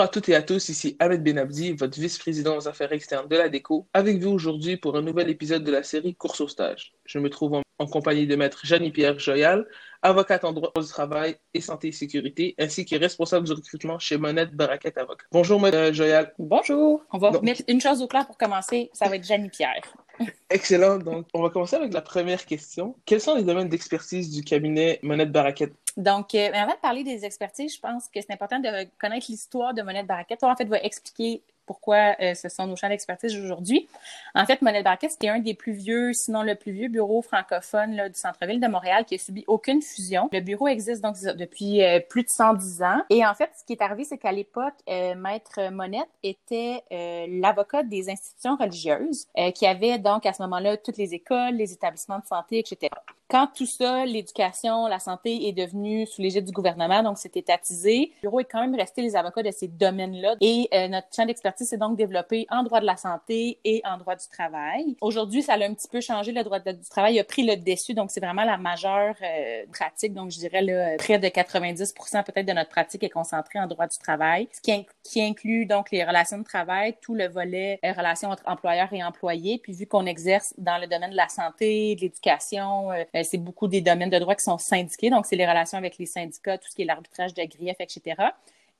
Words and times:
Bonjour 0.00 0.08
à 0.08 0.14
toutes 0.14 0.30
et 0.30 0.34
à 0.34 0.40
tous, 0.40 0.70
ici 0.70 0.96
Ahmed 0.98 1.22
Benabdi, 1.22 1.72
votre 1.72 2.00
vice-président 2.00 2.56
aux 2.56 2.66
affaires 2.66 2.90
externes 2.90 3.28
de 3.28 3.36
la 3.36 3.50
DECO, 3.50 3.86
avec 3.92 4.18
vous 4.18 4.30
aujourd'hui 4.30 4.78
pour 4.78 4.96
un 4.96 5.02
nouvel 5.02 5.28
épisode 5.28 5.62
de 5.62 5.70
la 5.70 5.82
série 5.82 6.14
Course 6.14 6.40
au 6.40 6.48
stage. 6.48 6.94
Je 7.04 7.18
me 7.18 7.28
trouve 7.28 7.52
en, 7.52 7.62
en 7.78 7.86
compagnie 7.86 8.26
de 8.26 8.34
maître 8.34 8.60
Jeannie-Pierre 8.64 9.18
Joyal, 9.18 9.66
avocate 10.00 10.44
en 10.44 10.54
droit 10.54 10.72
du 10.74 10.86
travail 10.86 11.36
et 11.52 11.60
santé 11.60 11.88
et 11.88 11.92
sécurité, 11.92 12.54
ainsi 12.58 12.86
que 12.86 12.96
responsable 12.96 13.46
du 13.46 13.52
recrutement 13.52 13.98
chez 13.98 14.16
Monette 14.16 14.54
Baraquette 14.54 14.96
Avocat. 14.96 15.26
Bonjour, 15.32 15.60
maître 15.60 15.92
Joyal. 15.92 16.32
Bonjour. 16.38 17.04
On 17.12 17.18
va 17.18 17.32
Donc, 17.32 17.42
mettre 17.42 17.62
une 17.68 17.82
chose 17.82 18.00
au 18.00 18.06
clair 18.06 18.26
pour 18.26 18.38
commencer, 18.38 18.88
ça 18.94 19.06
va 19.06 19.16
être 19.16 19.26
Jeannie-Pierre. 19.26 19.82
Excellent. 20.50 20.98
Donc, 20.98 21.26
on 21.34 21.42
va 21.42 21.50
commencer 21.50 21.76
avec 21.76 21.92
la 21.92 22.02
première 22.02 22.44
question. 22.46 22.96
Quels 23.04 23.20
sont 23.20 23.34
les 23.34 23.42
domaines 23.42 23.68
d'expertise 23.68 24.30
du 24.30 24.42
cabinet 24.44 24.98
Monette 25.02 25.32
Baraquette? 25.32 25.74
Donc, 25.96 26.34
euh, 26.34 26.50
avant 26.52 26.72
de 26.72 26.78
parler 26.80 27.04
des 27.04 27.24
expertises, 27.24 27.74
je 27.74 27.80
pense 27.80 28.08
que 28.08 28.20
c'est 28.20 28.32
important 28.32 28.60
de 28.60 28.86
connaître 28.98 29.26
l'histoire 29.28 29.74
de 29.74 29.82
Monette 29.82 30.06
Baraquette. 30.06 30.40
Toi, 30.40 30.52
en 30.52 30.56
fait, 30.56 30.66
va 30.66 30.78
expliquer 30.78 31.42
pourquoi 31.70 32.16
euh, 32.20 32.34
ce 32.34 32.48
sont 32.48 32.66
nos 32.66 32.74
champs 32.74 32.88
d'expertise 32.88 33.32
aujourd'hui. 33.38 33.88
En 34.34 34.44
fait, 34.44 34.60
Monette 34.60 34.82
Barquette, 34.82 35.12
c'était 35.12 35.28
un 35.28 35.38
des 35.38 35.54
plus 35.54 35.70
vieux, 35.70 36.12
sinon 36.12 36.42
le 36.42 36.56
plus 36.56 36.72
vieux 36.72 36.88
bureau 36.88 37.22
francophone 37.22 38.08
du 38.08 38.18
centre-ville 38.18 38.58
de 38.58 38.66
Montréal 38.66 39.04
qui 39.04 39.14
a 39.14 39.18
subi 39.18 39.44
aucune 39.46 39.80
fusion. 39.80 40.28
Le 40.32 40.40
bureau 40.40 40.66
existe 40.66 41.00
donc 41.00 41.14
depuis 41.36 41.84
euh, 41.84 42.00
plus 42.00 42.24
de 42.24 42.28
110 42.28 42.82
ans. 42.82 43.02
Et 43.08 43.24
en 43.24 43.34
fait, 43.34 43.50
ce 43.56 43.64
qui 43.64 43.74
est 43.74 43.82
arrivé, 43.82 44.02
c'est 44.02 44.18
qu'à 44.18 44.32
l'époque, 44.32 44.74
euh, 44.88 45.14
Maître 45.14 45.70
Monette 45.70 46.10
était 46.24 46.82
l'avocat 47.28 47.84
des 47.84 48.10
institutions 48.10 48.56
religieuses 48.56 49.28
qui 49.54 49.64
avait 49.64 49.98
donc 49.98 50.26
à 50.26 50.32
ce 50.32 50.42
moment-là 50.42 50.76
toutes 50.76 50.96
les 50.96 51.14
écoles, 51.14 51.54
les 51.54 51.72
établissements 51.72 52.18
de 52.18 52.26
santé, 52.26 52.58
etc. 52.58 52.90
Quand 53.30 53.46
tout 53.54 53.66
ça, 53.66 54.04
l'éducation, 54.06 54.88
la 54.88 54.98
santé 54.98 55.46
est 55.46 55.52
devenu 55.52 56.04
sous 56.04 56.20
l'égide 56.20 56.44
du 56.44 56.50
gouvernement, 56.50 57.04
donc 57.04 57.16
c'est 57.16 57.36
étatisé, 57.36 58.10
le 58.16 58.28
bureau 58.28 58.40
est 58.40 58.44
quand 58.44 58.60
même 58.60 58.74
resté 58.74 59.02
les 59.02 59.14
avocats 59.14 59.44
de 59.44 59.52
ces 59.52 59.68
domaines-là. 59.68 60.34
Et 60.40 60.68
notre 60.88 61.06
champ 61.14 61.24
d'expertise 61.24 61.59
s'est 61.64 61.76
donc 61.76 61.96
développé 61.96 62.46
en 62.50 62.62
droit 62.62 62.80
de 62.80 62.86
la 62.86 62.96
santé 62.96 63.58
et 63.64 63.82
en 63.84 63.98
droit 63.98 64.16
du 64.16 64.26
travail. 64.28 64.96
Aujourd'hui, 65.00 65.42
ça 65.42 65.54
a 65.54 65.64
un 65.64 65.74
petit 65.74 65.88
peu 65.88 66.00
changé. 66.00 66.32
Le 66.32 66.42
droit 66.42 66.58
du 66.60 66.88
travail 66.88 67.18
a 67.18 67.24
pris 67.24 67.42
le 67.42 67.56
dessus, 67.56 67.94
donc 67.94 68.10
c'est 68.10 68.20
vraiment 68.20 68.44
la 68.44 68.56
majeure 68.56 69.14
euh, 69.22 69.64
pratique. 69.72 70.14
Donc, 70.14 70.30
je 70.30 70.38
dirais 70.38 70.62
là, 70.62 70.96
près 70.98 71.18
de 71.18 71.28
90 71.28 71.94
peut-être 72.26 72.46
de 72.46 72.52
notre 72.52 72.70
pratique 72.70 73.02
est 73.02 73.10
concentrée 73.10 73.58
en 73.58 73.66
droit 73.66 73.86
du 73.86 73.98
travail, 73.98 74.48
ce 74.52 74.60
qui, 74.60 74.86
qui 75.02 75.22
inclut 75.22 75.66
donc 75.66 75.90
les 75.90 76.04
relations 76.04 76.38
de 76.38 76.44
travail, 76.44 76.94
tout 77.00 77.14
le 77.14 77.28
volet 77.28 77.78
euh, 77.84 77.92
relations 77.92 78.30
entre 78.30 78.42
employeurs 78.46 78.92
et 78.92 79.02
employés. 79.02 79.58
Puis 79.62 79.72
vu 79.72 79.86
qu'on 79.86 80.06
exerce 80.06 80.54
dans 80.58 80.78
le 80.78 80.86
domaine 80.86 81.10
de 81.10 81.16
la 81.16 81.28
santé, 81.28 81.94
de 81.96 82.00
l'éducation, 82.02 82.90
euh, 82.92 83.04
c'est 83.22 83.38
beaucoup 83.38 83.68
des 83.68 83.80
domaines 83.80 84.10
de 84.10 84.18
droit 84.18 84.34
qui 84.34 84.44
sont 84.44 84.58
syndiqués, 84.58 85.10
donc 85.10 85.26
c'est 85.26 85.36
les 85.36 85.46
relations 85.46 85.78
avec 85.78 85.98
les 85.98 86.06
syndicats, 86.06 86.58
tout 86.58 86.68
ce 86.68 86.74
qui 86.74 86.82
est 86.82 86.86
l'arbitrage 86.86 87.34
de 87.34 87.42
griefs, 87.44 87.80
etc. 87.80 88.30